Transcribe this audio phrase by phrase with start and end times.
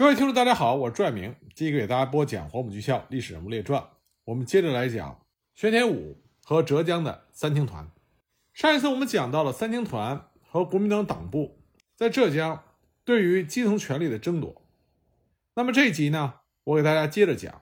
[0.00, 3.82] 各位听众，大家好，我是朱爱明，继续给大家播讲《黄埔军校历史人物列传》。
[4.24, 5.20] 我们接着来讲
[5.52, 7.86] 玄田武和浙江的三青团。
[8.54, 11.58] 上一次我们讲到了三青团和国民党党部
[11.94, 12.64] 在浙江
[13.04, 14.62] 对于基层权力的争夺。
[15.52, 17.60] 那么这一集呢，我给大家接着讲。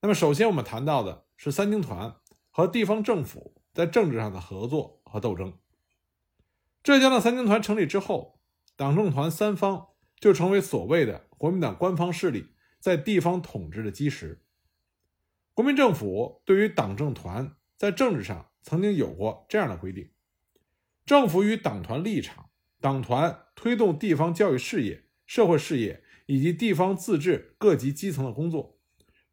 [0.00, 2.16] 那么首先我们谈到的是三青团
[2.50, 5.52] 和地方政府在政治上的合作和斗争。
[6.82, 8.40] 浙江的三青团成立之后，
[8.74, 9.86] 党政团三方
[10.18, 12.48] 就成为所谓的国民党官方势力
[12.78, 14.42] 在地方统治的基石。
[15.54, 20.10] 国民政府对于党政团在政治上曾经有过这样的规定：
[21.06, 28.78] 政府与党团立场，党团推动地方教育事业、社会事业以及地方自治各级基层的工作，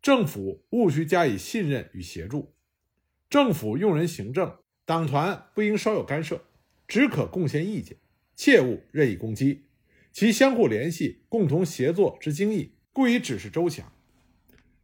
[0.01, 2.55] 政府务须加以信任与协助。
[3.29, 6.45] 政府用人行政，党团不应稍有干涉。
[6.87, 7.97] 只可贡献意见，
[8.35, 9.64] 切勿任意攻击。
[10.15, 13.91] 其相互联系、共同协作之精义，故以指示周详。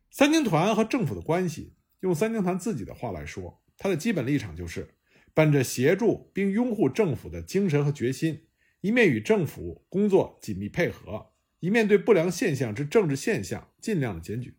[0.10, 4.90] 三青团和政府的关系，用三青团自己的话来说，他的基本立场就是：
[5.34, 8.42] 本着协助并拥护政府的精神和决心，
[8.82, 11.28] 一面与政府工作紧密配合，
[11.62, 14.58] 一面对不良现象之政治现象尽量的检举。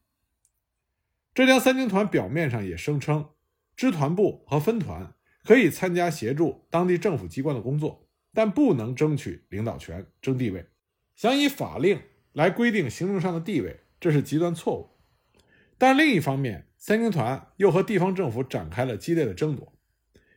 [1.35, 3.29] 浙江三青团表面上也声称，
[3.77, 5.15] 支团部和分团。
[5.45, 8.02] 可以参加协助当地政府机关的工作，
[8.33, 10.67] 但不能争取领导权、争地位。
[11.15, 12.01] 想以法令
[12.33, 14.91] 来规定行政上的地位，这是极端错误。
[15.79, 19.73] 但另一方面，三青团又和地方政府展开了激烈的争夺，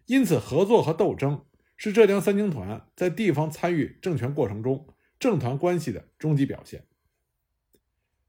[0.05, 1.45] 因此合作和斗争
[1.77, 4.87] 是浙江三青团在地方参与政权过程中
[5.19, 6.83] 政团关系的终极表现。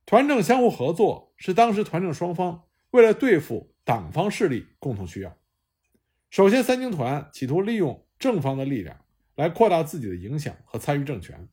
[0.04, 5.36] 团政相互合作是当时团政双方为了对付党方势力共同需要。
[6.30, 9.00] 首先，三青团企图利用正方的力量
[9.36, 11.48] 来扩大自己的影响和参与政权。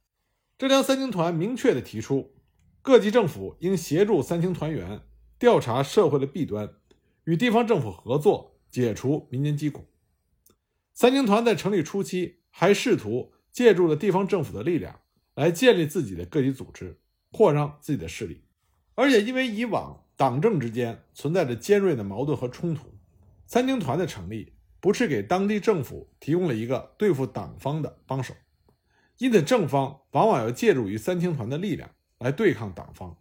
[0.58, 2.34] 浙江三青团明确地提出，
[2.82, 5.02] 各级政府应协助三青团员
[5.38, 6.74] 调查社会的弊端，
[7.26, 9.86] 与地方政府合作，解除民间疾苦。
[10.94, 15.02] 三青团在成立初期还试图借助了地方政府的力量
[15.36, 17.00] 来建立自己的各级组织，
[17.32, 18.44] 扩张自己的势力。
[18.96, 22.94] 而且，因为以往党政之间存在着尖锐的矛盾和冲突，
[23.48, 24.53] 三青团的成立。
[24.84, 28.34] 不是给当地政府提供了一个对付党方的帮手，
[29.18, 31.90] 因此正方往往要借助于三青团的力量
[32.20, 33.18] 来对抗党方。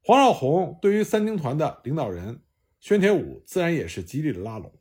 [0.00, 2.40] 黄绍竑对于三青团的领导人
[2.78, 4.72] 宣铁武自然也是极力的拉拢，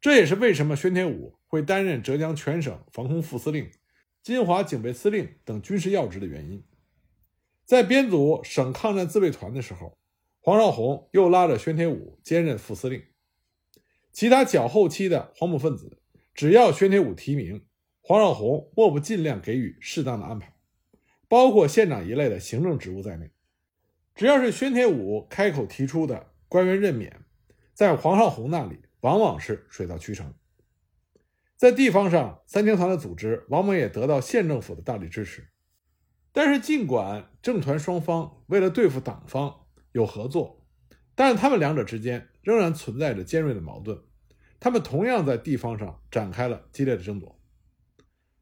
[0.00, 3.68] 这也是为什么宣铁武会担任浙江全省防空副司令、
[4.22, 6.62] 金华警备司令等军事要职的原因。
[7.64, 9.98] 在编组省抗战自卫团的时候，
[10.38, 13.02] 黄绍竑又拉着宣铁武兼任副司令。
[14.14, 15.98] 其他较后期的黄埔分子，
[16.34, 17.66] 只要宣铁武提名，
[18.00, 20.54] 黄绍竑莫不尽量给予适当的安排，
[21.26, 23.32] 包括县长一类的行政职务在内。
[24.14, 27.24] 只要是宣铁武开口提出的官员任免，
[27.72, 30.32] 在黄绍竑那里往往是水到渠成。
[31.56, 35.48] 在地方上，三青团的组织往往也得到县政府的大力支持。
[36.30, 40.63] 但是，尽管政团双方为了对付党方有合作，
[41.14, 42.28] 但是他们两者之间。
[42.44, 43.98] 仍然存在着尖锐的矛盾，
[44.60, 47.40] 他们同样在地方上展开了激烈的争夺。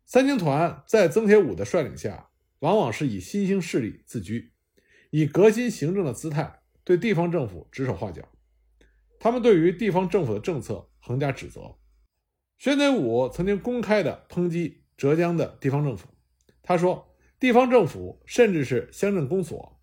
[0.04, 4.52] 三青团在曾铁武的率领下，往往是以新兴势力自居，
[5.10, 8.28] 以革新行政的姿态对地方政府指手画脚。
[9.20, 11.76] 他们对于地方政府的政策横加指责。
[12.58, 16.08] 宣铁武曾经公开的抨击浙江的地方政府，
[16.60, 19.80] 他说：“地方政府甚至是乡镇公所，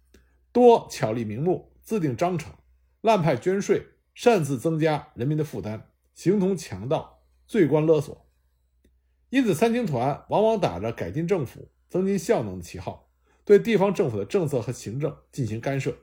[0.52, 2.54] 多巧立名目，自定章程，
[3.02, 5.82] 滥派捐税。”擅自增加人民的负担，
[6.14, 8.28] 形同强盗，罪官勒索。
[9.30, 13.10] 因此，三青团往往打着改进政府、增进效能的旗号，
[13.46, 15.96] 对地方政府的政策和行政进行干涉。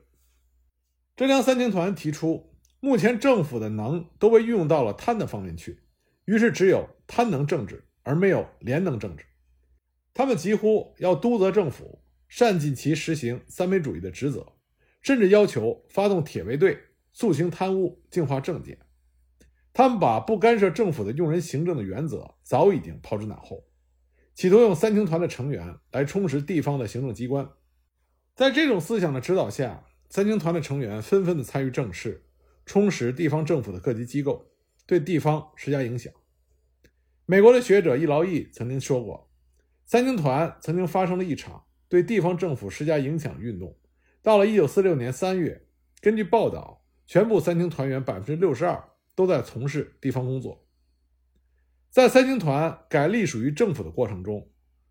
[1.15, 5.83] 浙江三青团提出，目前政府的能都被运用到了贪的方面去，
[6.25, 9.23] 于是只有贪能政治，而没有廉能政治。
[10.15, 14.53] 他们几乎要督责政府善尽其实行三民主义的职责，
[15.03, 16.85] 甚至要求发动铁卫队。
[17.19, 18.77] 肃清贪污，净化政界。
[19.73, 23.65] 他们把不干涉政府的用人行政的原则早已经抛之脑后，
[24.35, 27.49] 企图用三青团的成员来充实地方的行政机关。
[28.35, 32.23] 在这种思想的指导下，三青团的成员纷纷的参与政事，
[32.67, 34.51] 充实地方政府的各级机构，
[34.85, 36.13] 对地方施加影响。
[37.25, 39.27] 美国的学者易劳义曾经说过，
[39.87, 43.75] 三青团曾经发生了一场对地方政府施加影响运动。
[44.21, 45.65] 到了1946年3月，
[45.99, 46.76] 根据报道。
[47.07, 48.83] 全部三青团员百分之六十二
[49.15, 50.67] 都在从事地方工作。
[51.89, 54.47] 在三青团改隶属于政府的过程中，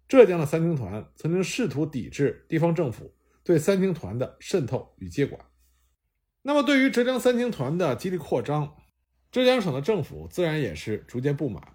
[0.09, 3.15] 浙江的三青团曾经试图抵制地方政府
[3.45, 5.41] 对三青团的渗透与接管。
[6.43, 8.77] 那么，对于浙江三青团的极力扩张，
[9.31, 11.75] 浙江省的政府自然也是逐渐不满。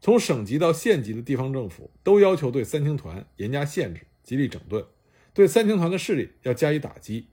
[0.00, 4.84] 从省级到县级的地方政府都要求对三青团严加限制，极力整顿，
[5.32, 7.30] 对三青团的势力要加以打击。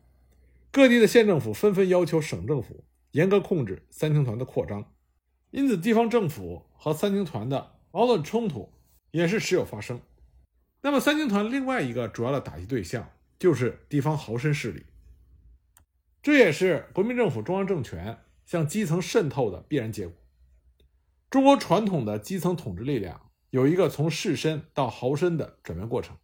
[0.75, 4.91] 各地的县政府纷纷要求省政府严格控制三青团的扩张，
[5.51, 8.73] 因此地方政府和三青团的矛盾冲突
[9.11, 10.01] 也是时有发生。
[10.81, 14.85] 那么，三青团另外一个主要的打击对象就是地方豪绅势力，
[16.21, 20.17] 这也是国民政府中央政权向基层渗透的必然结果。
[21.29, 26.17] 中国传统的基层统治力量有一个从士绅到豪绅的转变过程。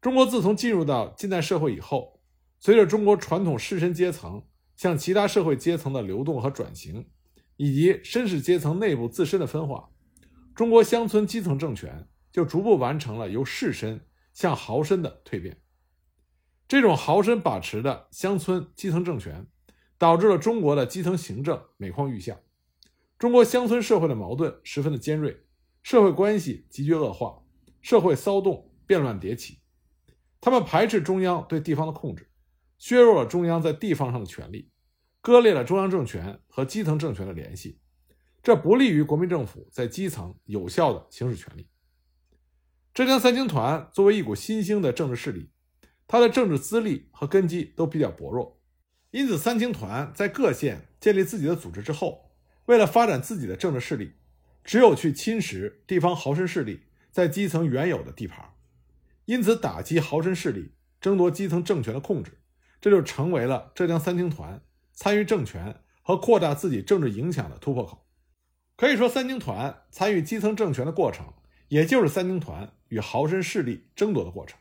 [0.00, 2.19] 中国自从进入到近代社会以后，
[2.60, 4.46] 随着中国传统士绅阶层
[4.76, 7.08] 向其他社会阶层的流动和转型，
[7.56, 9.88] 以及绅士阶层内部自身的分化，
[10.54, 14.00] 中国乡村基层政权就逐步完成了由士绅
[14.34, 15.58] 向豪绅的蜕变。
[16.68, 19.46] 这种豪绅把持的乡村基层政权，
[19.96, 22.38] 导致了中国的基层行政每况愈下。
[23.18, 25.44] 中国乡村社会的矛盾十分的尖锐，
[25.82, 27.42] 社会关系急剧恶化，
[27.80, 29.58] 社会骚动变乱迭起。
[30.40, 32.29] 他们排斥中央对地方的控制，
[32.80, 34.70] 削弱了中央在地方上的权力，
[35.20, 37.78] 割裂了中央政权和基层政权的联系，
[38.42, 41.68] 这不利于国民政府在基层有效的行使权力。
[42.94, 45.50] 浙江三青团作为一股新兴的政治势力，
[46.08, 48.58] 它的政治资历和根基都比较薄弱，
[49.10, 52.30] 因此三青团在各县建立自己的组织之后。
[52.64, 54.12] 为了发展自己的政治势力，
[54.64, 56.80] 只有去侵蚀地方豪绅势力
[57.10, 58.54] 在基层原有的地盘，
[59.26, 62.39] 因此打击豪绅势力、争夺基层政权的控制，
[62.80, 64.62] 这就成为了浙江三青团
[64.92, 68.06] 参与政权和扩大自己政治影响的突破口。
[68.76, 71.34] 可以说，三青团参与基层政权的过程，
[71.68, 74.58] 也就是三青团与豪绅势力争夺的过程。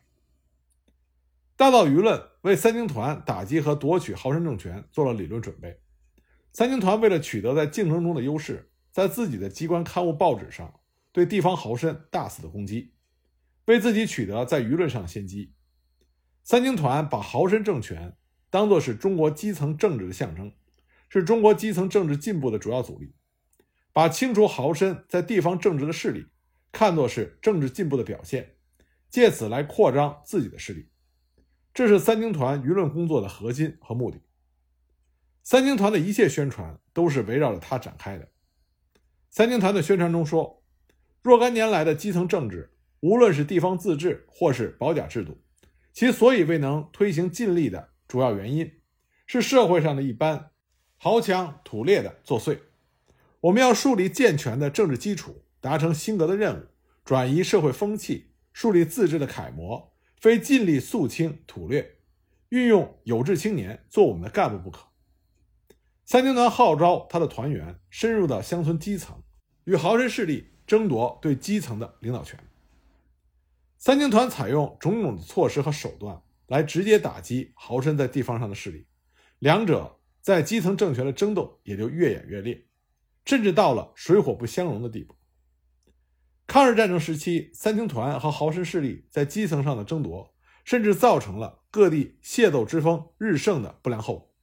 [1.55, 5.79] 大道舆论为三青团打击和夺取豪绅政权做了理论准备。
[6.51, 10.81] 三青团为了取得在竞争中的优势，在自己的机关刊物报纸上
[11.11, 12.93] 对地方豪绅大肆的攻击，
[13.65, 15.53] 为自己取得在舆论上的先机。
[16.49, 18.17] 三青团把豪绅政权
[18.49, 20.51] 当作是中国基层政治的象征，
[21.07, 23.13] 是中国基层政治进步的主要阻力，
[23.93, 26.25] 把清除豪绅在地方政治的势力
[26.71, 28.55] 看作是政治进步的表现，
[29.11, 30.89] 借此来扩张自己的势力，
[31.71, 34.19] 这是三青团舆论工作的核心和目的。
[35.43, 38.27] 三青团的一切宣传都是围绕着他展开的。
[39.29, 40.63] 三青团的宣传中说，
[41.21, 45.39] 若干年来的基层政治，无论是地方自治或是保甲制度，
[45.91, 48.79] 其所以未能推行尽力的主要原因，
[49.27, 50.51] 是社会上的一般
[50.97, 52.59] 豪强土劣的作祟。
[53.41, 56.65] 我们要树立健全的政治基础，达成兴革的任务，
[57.05, 61.97] 转移社会风气，树立自治的楷模，非尽力肃清土劣，
[62.49, 64.87] 运用有志青年做我们的干部不可。
[66.05, 69.21] 三青团号召他的团员深入到乡村基层，
[69.65, 72.39] 与豪绅势力争夺对基层的领导权。
[73.79, 78.85] 三青团采用种种的措施和手段来直接打击豪绅在地方上的势力，
[79.39, 82.65] 两者在基层政权的争斗也就越演越烈，
[83.23, 85.15] 甚至到了水火不相容的地步。
[86.45, 90.35] 抗日战争时期，三青团和豪绅势力在基层上的争夺，
[90.65, 94.35] 甚至造成了各地械斗之风日盛的不良后果。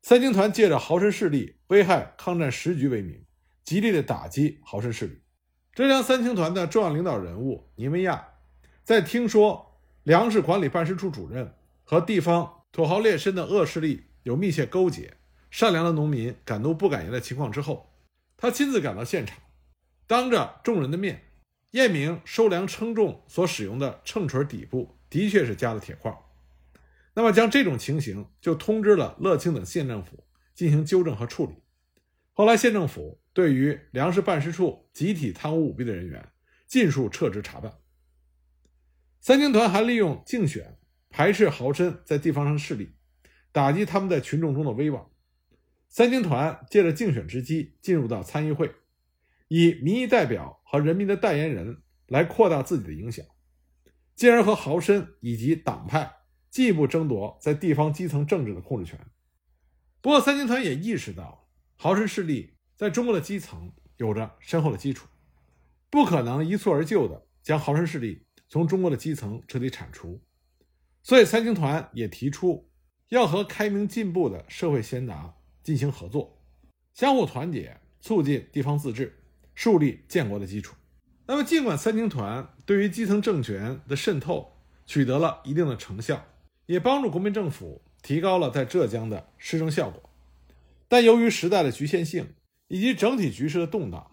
[0.00, 3.26] 三青团借着豪绅势力危害抗战时局为名，
[3.62, 5.21] 极力的打击豪绅势力。
[5.74, 8.28] 浙江三青团的重要领导人物倪文亚，
[8.84, 15.16] 在听说粮食管理办事处主任和地方土豪劣绅的恶势力有密切勾结，
[15.50, 17.90] 善良的农民敢怒不敢言的情况之后，
[18.36, 19.38] 他亲自赶到现场，
[20.06, 21.22] 当着众人的面
[21.70, 26.14] 验明收粮称重所使用的秤锤底部的确是加了铁块。
[27.14, 30.22] 那么，将这种情形就通知了乐清等县政府
[30.54, 31.54] 进行纠正和处理。
[32.34, 36.32] 后来，县政府对于粮食办事处集体贪污舞弊的人员，
[36.66, 37.72] 尽数撤职查办。
[39.20, 42.94] 三青团还利用竞选排斥豪绅在地方上的势力，
[43.52, 45.10] 打击他们在群众中的威望。
[45.88, 48.74] 三青团借着竞选之机进入到参议会，
[49.48, 53.24] 以民意代表和人民的代言人来扩大自己的影响，
[54.14, 56.16] 进而和豪绅以及党派。
[56.50, 59.00] 进一步争夺在地方基层政治的控制权。
[60.02, 65.06] 不过，三青团也意识到豪绅势力在中国的基层有着深厚的基础，
[65.88, 70.20] 不可能一蹴而就的将豪绅势力从中国的基层彻底铲除。
[71.00, 72.68] 所以，三青团也提出
[73.10, 76.42] 要和开明进步的社会贤达进行合作，
[76.92, 79.16] 相互团结，促进地方自治，
[79.54, 80.74] 树立建国的基础。
[81.26, 84.54] 那么，尽管三青团对于基层政权的渗透
[84.86, 86.26] 取得了一定的成效。
[86.66, 90.10] 也帮助国民政府提高了在浙江的施政效果。
[90.88, 92.34] 但由于时代的局限性
[92.72, 94.12] 以及整体局势的动荡，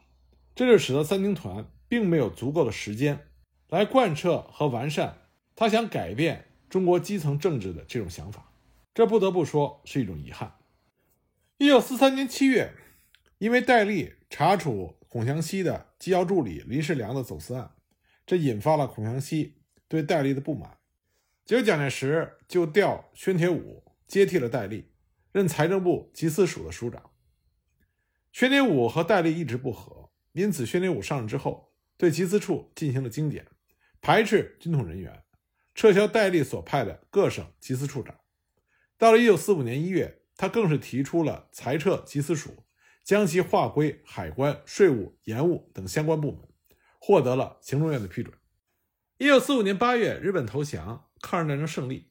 [0.54, 3.28] 这就使得三青团并没有足够的时间
[3.70, 5.18] 来贯彻和完善
[5.56, 8.52] 他想改变中国基层政治的这种想法。
[8.94, 10.56] 这不得不说是一种遗憾。
[11.58, 12.74] 一九四三年七月，
[13.38, 17.72] 因为戴笠查处孔祥熙的机要助理林世良的走私案，
[18.26, 19.54] 这引发了孔祥熙
[19.88, 20.76] 对戴笠的不满。
[21.46, 24.90] 结果蒋介石就调宣铁武接替了戴笠。
[25.32, 27.09] 任财政部缉私署的署长。
[28.40, 33.46] 宣铁武和戴笠一直不和，因此宣铁武上任之后，对缉私处进行了精简，
[34.00, 35.26] 排斥军统人员，
[35.76, 38.18] 撤销戴笠所派的各省缉私处长。
[38.98, 42.64] 到了1945年1月，他更是提出了裁撤缉私署，
[43.04, 46.40] 将其划归海关、税务、盐务等相关部门，
[46.98, 48.34] 获得了行政院的批准。
[49.18, 52.10] 1945年8月，日本投降，抗日战争胜利，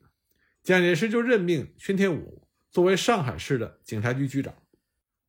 [0.63, 2.47] 蒋介石就任命宣铁武。
[2.71, 4.55] 作为上海市的警察局局长，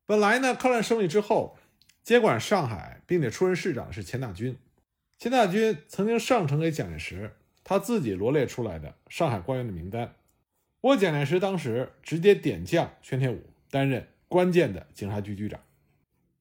[0.10, 1.56] 本来呢，抗战胜利之后，
[2.02, 4.58] 接管上海并且出任市长的是钱大钧。
[5.20, 10.16] 钱大钧曾经上呈给蒋介石他自己罗列出来的上海官员的名单，
[10.82, 13.40] 不过蒋介石当时直接点将宣铁武
[13.70, 15.60] 担任关键的警察局局长。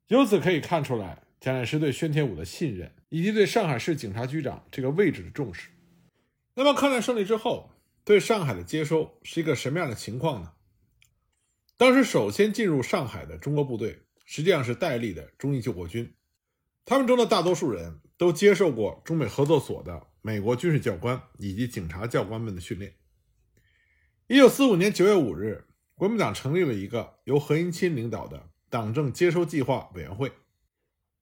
[0.07, 5.69] 由此可以看出来，蒋介石对宣铁武的信任以及对上海市警察局长这个位置的重视。
[6.55, 7.69] 那么，抗战胜利之后，
[8.03, 10.53] 对上海的接收是一个什么样的情况呢？
[11.79, 16.13] 当时首先进入上海的中国部队，实际上是戴笠的中义救国军。
[16.85, 22.97] 他们中的大多数人都接受过中美合作所的美国军事教官以及警察教官们的训练。
[24.27, 30.33] 一九四五年九月五日，国民党成立了一个由何应钦领导的党政接收计划委员会，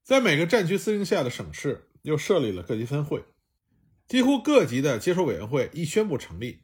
[0.02, 3.22] 在每个战区司令下的省市又设立了各级分会。
[4.08, 6.62] 几乎各级的接收委员会一宣布成立，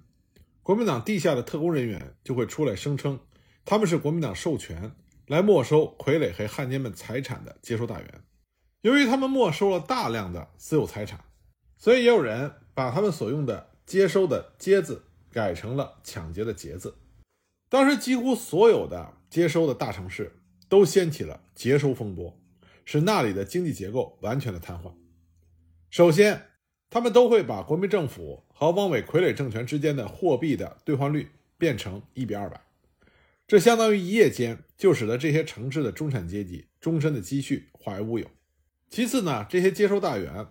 [0.62, 3.20] 国民党地下的特工人员就会出来声称。
[3.64, 4.92] 他们是国民党授权
[5.26, 8.24] 来没收傀儡和汉奸们财产的接收大员。
[8.82, 11.24] 由于他们没收了大量的私有财产，
[11.78, 16.96] 所以也有人把他们所用的接收的“接”字改成了抢劫的“劫”字。
[17.68, 22.36] 当时几乎所有的接收的大城市都掀起了接收风波，
[22.84, 24.92] 使那里的经济结构完全的瘫痪。
[25.88, 26.48] 首先，
[26.90, 32.60] 他们都会把国民政府和汪伪傀儡政权之间的货币的兑换率变成一比二百。
[33.52, 38.26] 这相当于一夜间就使得这些城市的中产阶级终身的积蓄化为乌有。
[38.88, 40.46] 其次呢，这些接收大员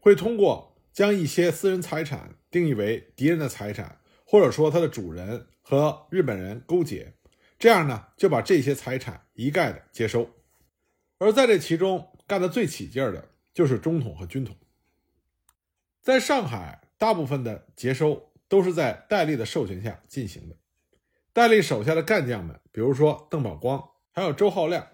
[0.00, 7.12] 会通过将一些私人财产定义为敌人的财产，或者说它的主人和日本人勾结，
[7.58, 10.30] 这样呢就把这些财产一概的接收。
[11.18, 14.56] 而在这其中干得最起劲儿的就是中统和军统。
[16.00, 20.56] 在上海，大部分的接收都是在戴笠的授权下进行的。
[21.38, 24.88] 戴笠手下的干将们，比如说邓宝光，还有周浩亮，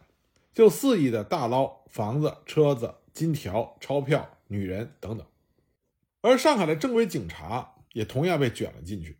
[0.52, 5.26] 就肆意的大捞房子、车子、金条、钞票、女人等等。
[6.20, 9.16] 而上海的正规警察也同样被卷了进去。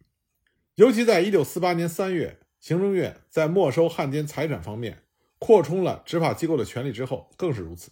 [0.75, 5.05] 尤其在1948年3月，行政院在没收汉奸财产方面
[5.39, 7.91] 扩充了执法机构的权力之后，更是如此。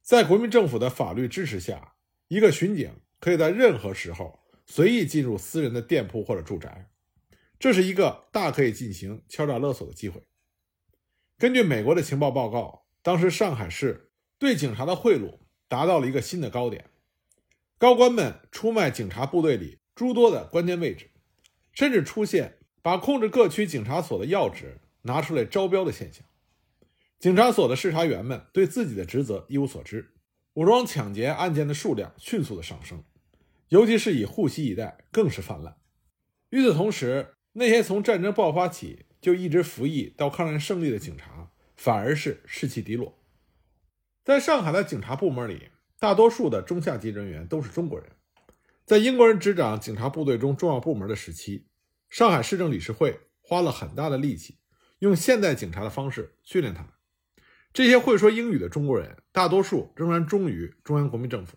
[0.00, 1.92] 在国民政府的法律支持下，
[2.28, 6.88] 一个巡警可以在任何时候随意进入私人的店铺或者住宅。
[7.62, 10.20] 这是一个大可以进行敲诈勒索的机会。
[11.38, 15.38] 根据美国的情报报告，当时上海市对警察的贿赂
[15.68, 16.90] 达到了一个新的高点，
[17.78, 21.12] 高官们出卖警察部队里诸多的关键位置，
[21.72, 26.26] 甚至出现把控制各区警察所的要职拿出来招标的现象。
[27.20, 30.12] 警察所的视察员们对自己的职责一无所知，
[30.54, 33.04] 武装抢劫案件的数量迅速的上升，
[33.68, 35.76] 尤其是以沪西一带更是泛滥。
[36.50, 43.18] 与此同时，那些从战争爆发起就一直服役到抗战胜利的警察，反而是士气低落。
[44.24, 45.68] 在上海的警察部门里，
[45.98, 48.10] 大多数的中下级人员都是中国人。
[48.84, 51.66] 在英国人执掌警察部队中重要部门的时期，
[52.08, 54.58] 上海市政理事会花了很大的力气，
[55.00, 56.90] 用现代警察的方式训练他们。
[57.72, 61.56] 这些会说英语的中国人，大多数仍然忠于中央国民政府，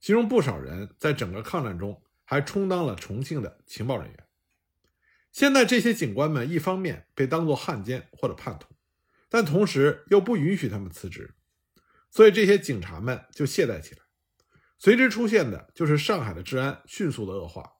[0.00, 4.18] 其中不少人在整个抗战中还充当了重庆的情报人员。
[5.32, 8.68] 现在这些警官们一方面被当作汉奸或者叛徒，
[9.30, 11.34] 但同时又不允许他们辞职，
[12.10, 14.02] 所以这些警察们就懈怠起来。
[14.78, 17.72] 随之出现的就是上海的治安迅速的恶化，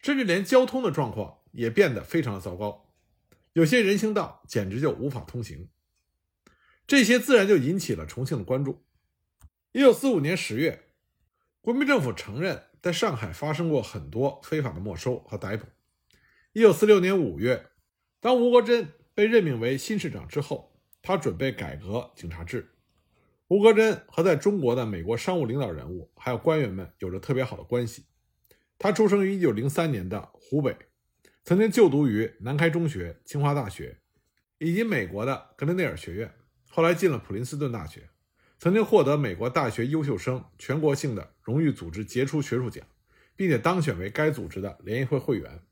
[0.00, 2.90] 甚至连交通的状况也变得非常的糟糕，
[3.52, 5.68] 有些人行道简直就无法通行。
[6.86, 8.84] 这些自然就引起了重庆的关注。
[9.70, 10.88] 一九四五年十月，
[11.60, 15.66] 国民政府承认在上海发生过很多非法的没收和逮捕。
[16.54, 17.66] 一九四六年五月，
[18.20, 22.70] 当吴国桢被任命为新市长之后，他准备改革警察制。
[23.48, 28.06] 吴国桢和在中国的美国商务领导人物还有官员们有着特别好的关系。
[28.78, 30.74] 他出生于一九零三年的湖北，
[31.44, 33.98] 曾经就读于南开中学、清华大学，
[34.58, 36.34] 以及美国的格林内尔学院，
[36.70, 38.08] 后来进了普林斯顿大学，
[38.58, 42.86] 曾经获得美国大学优秀生全国性的荣誉组织杰出学术奖，
[43.36, 45.62] 并且当选为该组织的联谊会会员。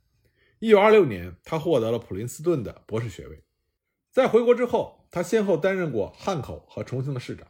[0.59, 3.43] 一九二六年，他获得了普林斯顿的博士学位。
[4.11, 7.47] 在回国之后，他先后担任过汉口和重庆的市长。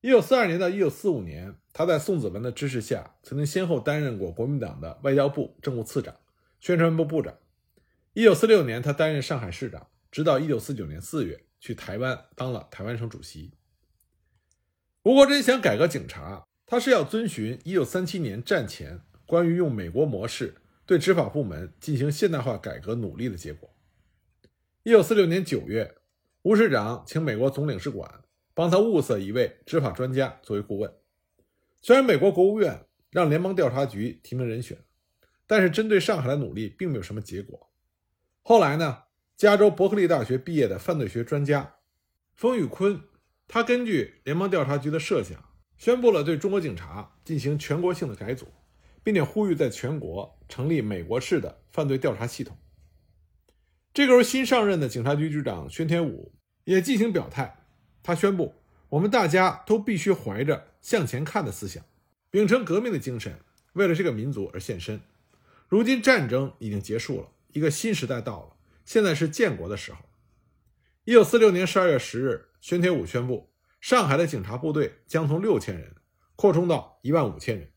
[0.00, 6.16] 一九四二年到一九四五年，他在宋子文的支持下，曾经先后担任过国民党的外交部政务次长、
[6.58, 7.36] 宣传部部长。
[8.14, 13.52] 一九四六年，他担任上海市长，直到一九四九年四月去台湾当了台湾省主席。
[15.02, 23.74] 吴国桢想改革警察，他是要遵循一九三七年战前关于用美国模式对执法部门进行现代化改革努力的结果。
[24.82, 25.96] 一九四六年九月，
[26.42, 28.18] 吴市长请美国总领事馆。
[28.54, 30.92] 帮他物色一位执法专家作为顾问。
[31.80, 34.76] 虽然美国国务院让联邦调查局提名人选，
[35.46, 37.70] 但是针对上海的努力并没有什么结果。
[38.42, 39.04] 后来呢，
[39.38, 41.76] 加州伯克利大学毕业的犯罪学专家
[42.34, 43.00] 封宇坤，
[43.48, 45.42] 他根据联邦调查局的设想，
[45.78, 48.48] 宣布了对中国警察进行全国性的改组，
[49.02, 52.56] 并且呼吁在全国成立美国式的犯罪调查系统。
[53.94, 56.32] 这个时候，新上任的警察局局长宣天武
[56.64, 57.64] 也进行表态。
[58.02, 58.54] 他宣布，
[58.88, 61.84] 我们大家都必须怀着向前看的思想，
[62.30, 63.38] 秉承革命的精神，
[63.74, 65.00] 为了这个民族而献身。
[65.68, 69.98] 如今战争已经结束了，一个新时代到了，现在是建国的时候。
[71.04, 75.96] 一九四六年十二月十日，宣天武宣布，上海的警察部队将从六千人
[76.36, 77.71] 扩充到一万五千人。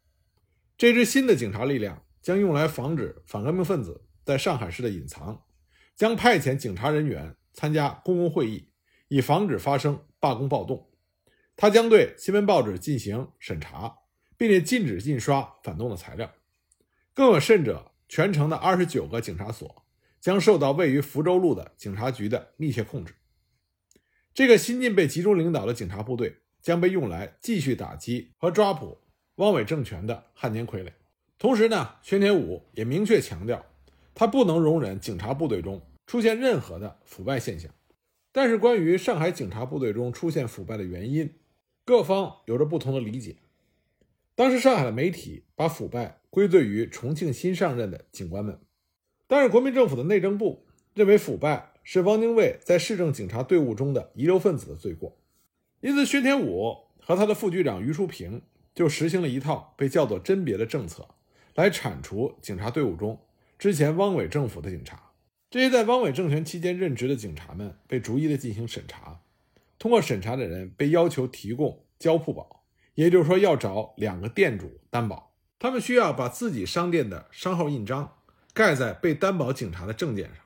[0.78, 5.44] 这支新的警察力量将用来防止反革命分子在上海市的隐藏，
[5.96, 8.70] 将派遣警察人员参加公共会议，
[9.08, 10.06] 以防止发生。
[10.18, 10.90] 罢工暴动，
[11.56, 13.96] 他将对新闻报纸进行审查，
[14.38, 16.34] 并且禁止印刷反动的材料。
[17.14, 19.86] 更有甚者，全城的二十九个警察所
[20.20, 23.14] 将受到位于福州路的警察局的密切控制。
[24.34, 28.98] 这个新晋被集中领导的警察部队将被用来继续打击和抓捕
[29.36, 30.92] 汪伪政权的汉奸傀儡。
[31.38, 33.66] 同时呢，宣天武也明确强调，
[34.14, 37.70] 他不能容忍警察部队中出现任何的腐败现象。
[38.32, 41.34] 但是，关于上海警察部队中出现腐败的原因，
[41.86, 43.38] 各方有着不同的理解。
[44.36, 48.60] 当时，上海的媒体把腐败归罪于重庆新上任的警官们，
[49.28, 55.18] 但是国民政府的内政部认为腐败是汪精卫在市政警察队伍中的遗留分子的罪过。
[55.80, 58.42] 因此，薛天武和他的副局长于淑平
[58.76, 61.08] 就实行了一套被叫做“甄别”的政策，
[61.56, 63.18] 来铲除警察队伍中
[63.58, 65.02] 之前汪伪政府的警察。
[65.50, 69.22] 这些在汪伪政权期间任职的警察们被逐一的进行审查，
[69.80, 78.18] 通过审查的人被要求提供交铺保，也就是说要找两个店主担保，他们需要把自己商店的商号印章
[78.54, 80.44] 盖在被担保警察的证件上。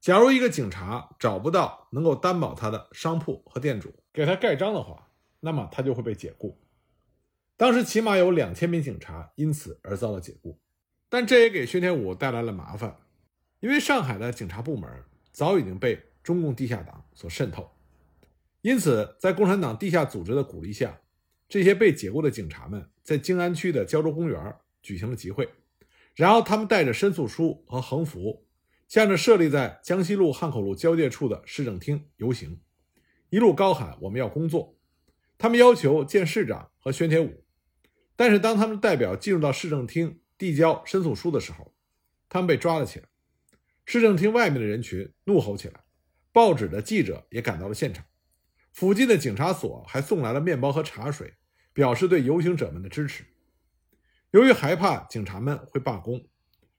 [0.00, 5.08] 假如一个警察找不到能够担保他的商铺和店主给他盖章的话，
[5.40, 6.58] 那么他就会被解雇。
[7.58, 10.60] 当时起码有两千名警察因此而遭到解雇，
[11.08, 12.96] 但这也给薛天武带来了麻烦。
[13.58, 14.88] 因为上海的警察部门
[15.32, 17.68] 早已经被中共地下党所渗透，
[18.60, 21.00] 因此在共产党地下组织的鼓励下，
[21.48, 25.48] 这些被解雇的警察们在静安区的胶州公园举行了集会，
[26.14, 28.46] 然后他们带着申诉书和横幅，
[28.86, 32.60] 向着设立在江西路汉口路交界处的市政厅游行，
[33.30, 34.76] 一路高喊“我们要工作”。
[35.36, 37.44] 他们要求见市长和宣铁武，
[38.18, 41.72] 但是当他们代表进入到市政厅递交申诉书的时候，
[42.28, 43.06] 他们被抓了起来。
[43.86, 45.84] 市政厅外面的人群怒吼起来，
[46.32, 48.04] 报纸的记者也赶到了现场，
[48.72, 51.34] 附近的警察所还送来了面包和茶水，
[51.72, 53.24] 表示对游行者们的支持。
[54.32, 56.26] 由于害怕警察们会罢工，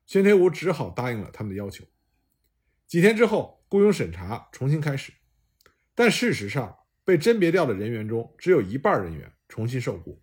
[0.05, 1.85] 宣天武只好答应了他们的要求。
[2.85, 5.13] 几天之后，雇佣审查重新开始，
[5.95, 10.21] 但事实上被甄别掉的人员中只有一半人员重新受雇。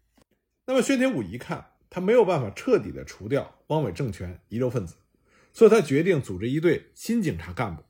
[0.66, 4.96] 那么，宣天武一看，他没有办法彻底的除掉汪伪政权遗留分子。
[5.52, 7.82] 所以他决定组织一队新警察干部，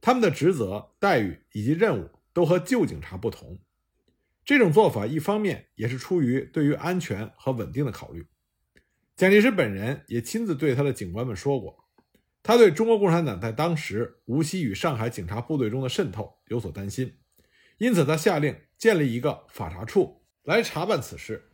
[0.00, 3.58] 他们的职责、待遇以及任务都和旧警察不同。
[4.44, 8.26] 这种做法一方面也是出于对于安全和稳定的考虑。
[9.16, 11.84] 蒋介石本人也亲自对他的警官们说过，
[12.42, 17.18] 他对中国共产党在当时无锡与上海警察部队中的渗透有所担心，
[17.78, 21.49] 因此他下令建立一个法查处来查办此事。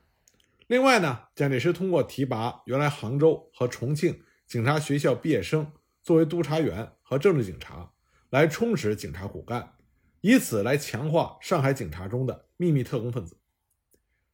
[0.66, 4.22] 另外呢，蒋介石通过提拔原来杭州和重庆。
[4.46, 7.92] 警察学校毕业生作为督察员和政治警察，
[8.30, 9.74] 来充实警察骨干，
[10.20, 13.40] 以此来强化上海警察中的秘密特工分子。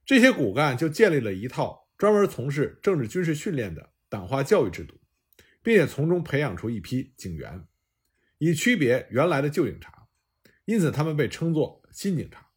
[0.04, 5.00] 这些骨干就建立了一套专门从事政治军事训练的党化教育制度，
[5.62, 7.66] 并且从中培养出一批警员，
[8.36, 10.06] 以区别原来的旧警察。
[10.66, 12.51] 因此，他们被称作新警察。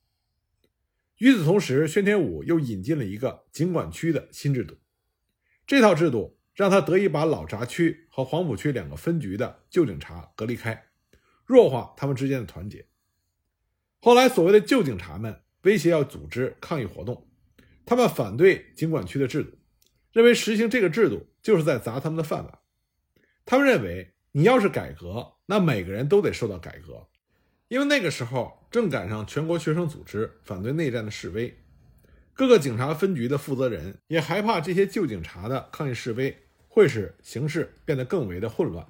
[1.18, 4.78] 与此同时，宣天武又引进了一个警管区的新制度。
[5.66, 10.88] 这套制度让他得以把老闸区和黄浦区两个分局的旧警察隔离开，
[11.46, 12.88] 弱化他们之间的团结。
[14.00, 17.28] 后来，所谓的旧警察们威胁要组织抗议活动，
[17.86, 19.58] 他们反对警管区的制度，
[20.12, 22.60] 认为实行这个制度就是在砸他们的饭碗。
[23.46, 27.08] 他们认为，你要是改革，那每个人都得受到改革。
[27.68, 31.58] 因为那个时候正赶上全国学生组织反对内战的示威，
[32.34, 36.36] 各个警察分局的负责人也害怕这些旧警察的抗议示威
[36.68, 38.86] 会使形势变得更为的混乱，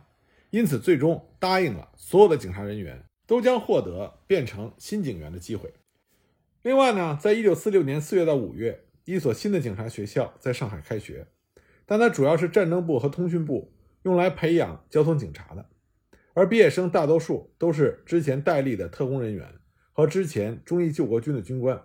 [0.49, 5.71] 因此最终答应了所有的警察人员都将获得变成新警员的机会。
[6.63, 11.27] 另外呢，在一九四六年四月到五月，一所新的警察学校在上海开学，
[11.85, 13.71] 但它主要是战争部和通讯部
[14.01, 15.69] 用来培养交通警察的。
[16.33, 19.53] 而毕业生大多数都是之前戴笠的特工人员
[19.95, 21.81] 和之前忠义救国军的军官。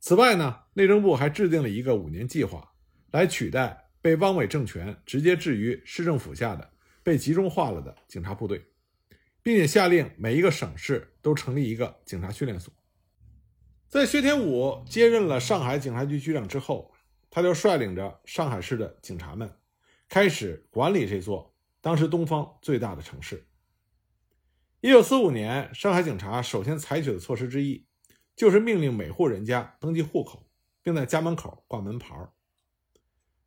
[0.00, 2.72] 此外呢，内政部还制定了一个五年计划，
[3.10, 6.72] 来取代被汪伪政权直接置于市政府下的
[7.02, 8.64] 被集中化了的警察部队，
[9.42, 12.72] 并且下令每一个省市都成立一个警察训练所。
[13.90, 16.94] 在薛天武接任了上海警察局局长之后，
[17.28, 19.54] 他就率领着上海市的警察们，
[20.08, 21.54] 开始管理这座。
[21.82, 23.46] 当时东方最大的城市。
[24.84, 27.86] 一九四五年，上海警察首先采取的措施之一，
[28.34, 30.50] 就是命令每户人家登记户口，
[30.82, 32.16] 并在家门口挂门牌。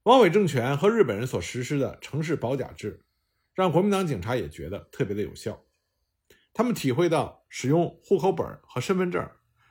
[0.03, 3.03] 汪伪政权和日本人所实施的城市保甲制，
[3.53, 5.65] 让国民党警察也觉得特别的有效。
[6.53, 9.29] 他们体会到使用户口本和身份证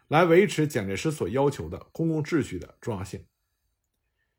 [0.08, 3.24] 来维持蒋介石所要求的公共秩序的重要性。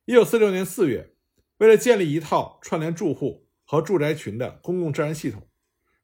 [0.06, 1.16] 一九四六年四月，
[1.58, 3.48] 为了建立一套串联住户。
[3.68, 5.50] 和住宅群的公共治安系统，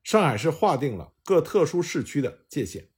[0.04, 2.90] 上海市划定了各特殊市区的界限。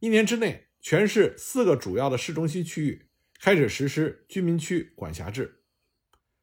[0.00, 3.08] 一年之内，全市四个主要的市中心区域
[3.40, 5.62] 开始实施居民区管辖制。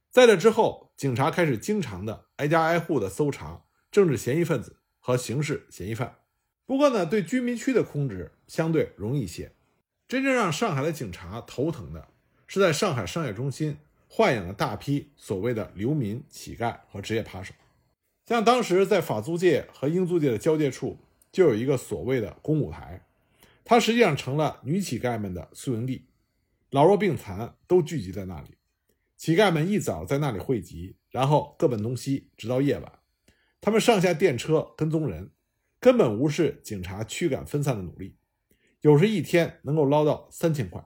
[0.09, 6.19] 在这之后，警察开始经常的挨家挨户的搜查政治嫌疑分子和刑事嫌疑犯。
[6.65, 9.53] 不过呢，对居民区的控制相对容易一些。
[10.07, 12.09] 真正让上海的警察头疼的
[12.47, 13.77] 是，在上海商业中心。
[14.13, 17.53] 豢养了大批所谓的流民、乞丐和职业扒手，
[18.31, 20.97] 像当时在法租界和英租界的交界处，
[21.33, 23.05] 就有一个所谓的公舞台，
[23.65, 26.05] 它实际上成了女乞丐们的宿营地，
[26.69, 28.55] 老弱病残都聚集在那里。
[29.17, 32.99] 乞丐们一早在那里汇集，然后各奔东西，直到夜晚。
[33.59, 35.31] 他们上下电车跟踪人，
[35.81, 38.15] 根本无视警察驱赶分散的努力，
[38.79, 40.81] 有时一天能够捞到三千块。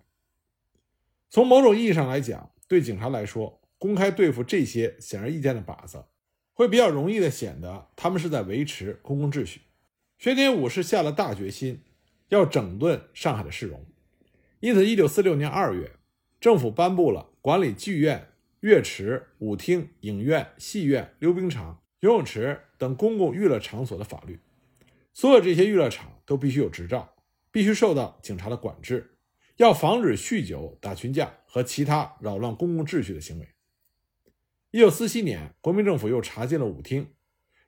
[1.29, 6.03] 从某种意义上来讲，对警察来说，公开对付这些显而易见的靶子，
[6.55, 9.61] 会比较容易的显得他们是在维持公共秩序。
[10.17, 11.81] 薛天武是下了大决心，
[12.29, 13.85] 要整顿上海的市容，
[14.61, 15.91] 因此，一九四六年二月，
[16.39, 18.29] 政府颁布了管理剧院、
[18.61, 24.39] 乐池、舞厅、影院、戏院、溜冰场、游泳池等公共娱乐场所的法律。
[25.13, 27.15] 所有这些娱乐场都必须有执照，
[27.51, 29.17] 必须受到警察的管制。
[29.57, 33.47] 要防止酗酒、打群架和其他扰乱公共秩序的行为。
[34.75, 37.07] 一九四七年，国民政府又查禁了舞厅，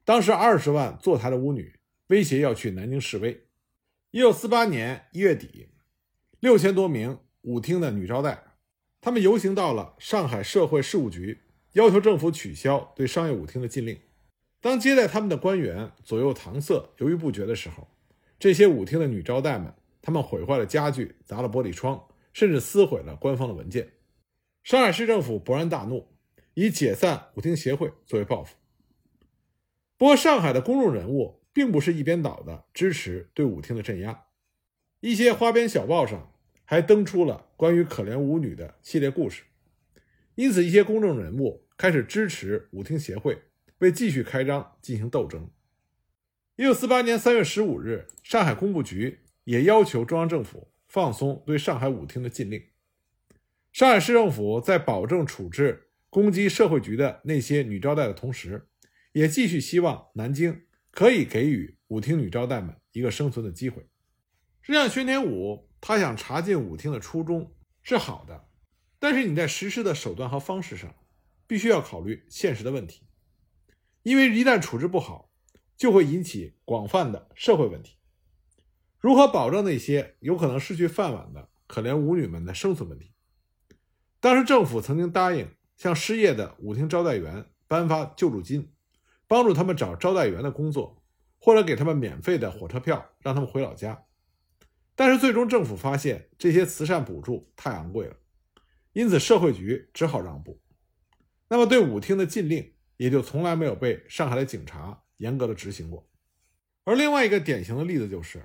[0.03, 3.45] 当时二十万坐台的舞女威胁要去南京示威。
[4.11, 5.69] 一九四八年一月底，
[6.41, 8.43] 六千多名舞厅的女招待，
[8.99, 13.97] 他们游行到了上海社会事务局，要求政府取消对商业舞厅的禁令。
[14.59, 17.87] 当接待他们的官员左右搪塞、犹豫不决的时候，
[18.37, 19.73] 这些舞厅的女招待们。
[20.01, 23.93] 他们毁坏了家具，砸了玻璃窗，甚至撕毁了官方的文件。
[24.61, 26.16] 上海市政府勃然大怒，
[26.59, 28.55] 以解散舞厅协会作为报复。
[29.95, 34.23] 不过，上海的公众人物并不是一边倒的支持对舞厅的镇压，
[35.01, 36.33] 一些花边小报上
[36.65, 39.43] 还登出了关于可怜舞女的系列故事。
[40.33, 43.43] 因此，一些公众人物开始支持舞厅协会，
[43.77, 45.47] 为继续开张进行斗争。
[46.55, 49.19] 一九四八年三月十五日，上海工部局。
[49.43, 52.61] 也要求中央政府放松对上海舞厅的禁令。
[53.71, 58.67] 上海市政府在保证处置攻击社会局的那些女招待的同时，
[59.11, 63.87] 也继续希望南京可以给予舞厅女招待们一个生存的机会。
[64.61, 68.47] 实际上，宣天武他想查禁舞厅的初衷是好的，
[68.99, 70.95] 但是你在实施的手段和方式上，
[71.45, 73.03] 必须要考虑现实的问题。
[74.03, 75.31] 因为一旦处置不好，
[75.75, 77.97] 就会引起广泛的社会问题。
[78.99, 83.13] 如何保证那些有可能失去饭碗的可怜舞女们的生存问题？
[84.19, 88.73] 当时政府曾经答应向失业的舞厅招待员颁发救助金，
[89.27, 91.01] 帮助他们找招待员的工作，
[91.39, 94.03] 或者给他们免费的火车票，让他们回老家。
[94.95, 98.17] 但是最终政府发现这些慈善补助太昂贵了，
[98.91, 100.59] 因此社会局只好让步。
[101.47, 102.73] 那么对舞厅的禁令。
[102.97, 106.09] 也就从来没有被上海的警察严格的执行过。
[106.83, 108.43] 而另外一个典型的例子就是，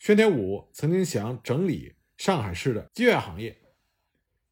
[0.00, 3.56] 宣天武曾经想整理上海市的妓院行业。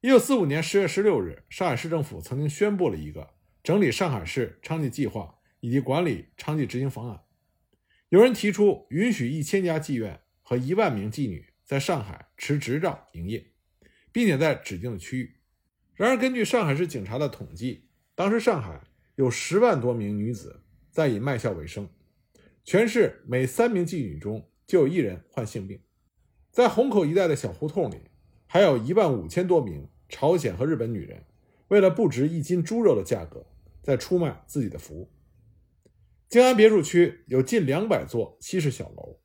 [0.05, 7.21] 一九四五年十月十六日，上海市政府曾经宣布了一个整理上海市娼妓计划以及管理娼妓执行方案。
[8.09, 13.53] 有人提出允许一千家妓院和一万名妓女在上海持执照营业，
[14.11, 15.37] 并且在指定的区域。
[15.95, 17.87] 然而，根据上海市警察的统计，
[18.17, 18.83] 当时上海。
[19.17, 21.87] 有十万多名女子在以卖笑为生，
[22.65, 25.81] 全市每三名妓女中就有一人患性病。
[26.51, 28.01] 在虹口一带的小胡同里，
[28.47, 31.25] 还有一万五千多名朝鲜和日本女人，
[31.69, 33.47] 为了不值一斤猪肉的价格，
[33.83, 35.11] 在出卖自己的服务。
[36.29, 39.19] 静安别墅区有近两百座西式小楼，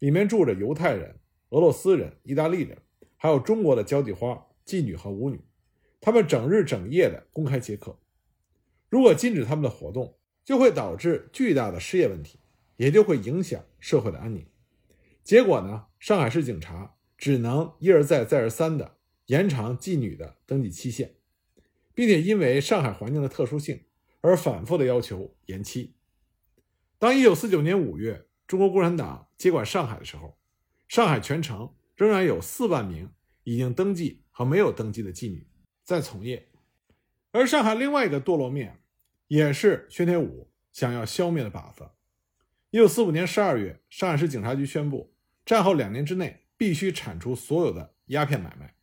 [0.00, 1.14] 里面住着犹太人、
[1.50, 2.76] 俄罗斯人、意大利人，
[3.16, 5.40] 还有中国的交际花、妓女和舞女，
[6.00, 7.96] 他们整日整夜的公开接客。
[8.88, 12.40] 如果禁止他们的活动，就会导致巨大的失业问题，
[12.76, 14.44] 也就会影响社会的安宁。
[15.22, 18.96] 结果呢，上海市警察只能一而再、再而三的
[19.32, 21.14] 延长妓女的登记期限，
[21.94, 23.82] 并且因为上海环境的特殊性
[24.20, 25.94] 而反复的要求延期。
[26.98, 30.36] 当1949年5月中国共产党接管上海的时候，
[30.86, 33.10] 上海全城仍然有4万名
[33.44, 35.46] 已经登记和没有登记的妓女
[35.82, 36.50] 在从业，
[37.30, 38.80] 而上海另外一个堕落面。
[39.28, 41.88] 也是宣天武想要消灭的靶子。
[42.68, 45.14] 一九四五年十二月，上海市警察局宣布，
[45.46, 48.74] 战后两年之内必须铲除所有的鸦片买卖。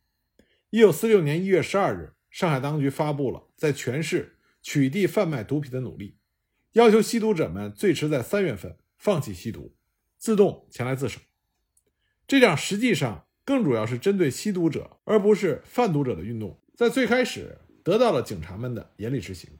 [0.72, 6.16] 一九四六年一月十二日，上海当局发布了在全市取缔贩卖毒品的努力，
[6.74, 9.74] 要求吸毒者们最迟在三月份放弃吸毒，
[10.16, 11.20] 自动前来自首。
[12.28, 19.50] 这场实际上更主要是针对吸毒者而不是贩毒者的运动，在最开始得到了警察们的严厉执行。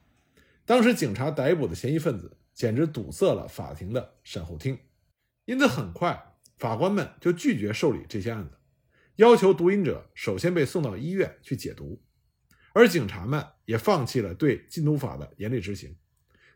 [0.65, 4.79] 当时警察逮捕的嫌疑分子简直堵塞了法庭的审候厅，
[5.43, 8.55] 因此很快法官们就拒绝受理这些案子，
[9.17, 12.01] 要求毒瘾者首先被送到医院去解毒，
[12.73, 15.95] 而警察们也放弃了对禁毒法的严厉执行，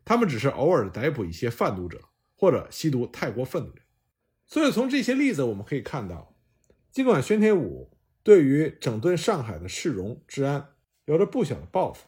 [0.04, 2.02] 他们只是偶尔逮捕一些贩毒者
[2.36, 3.84] 或者吸毒太过分的人。
[4.48, 6.36] 所以从这些例子我们可以看到，
[6.92, 10.74] 尽管宣天武对于整顿上海的市容治安
[11.06, 12.06] 有着不小的抱负，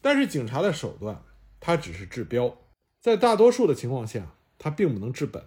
[0.00, 1.24] 但是警察的手段。
[1.60, 2.56] 它只是治标，
[3.00, 5.42] 在大多数的情况下，它并不能治本，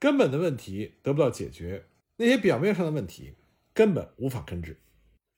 [0.00, 1.84] 根本的问题得不到解决，
[2.16, 3.34] 那些表面上的问题
[3.72, 4.80] 根本无法根治。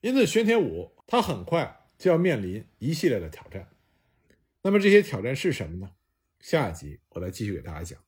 [0.01, 3.67] 因此，玄铁武他很快就要面临一系列的挑战。
[4.61, 5.91] 那么这些挑战是什么呢？
[6.39, 7.99] 下一集我来继续给大家讲。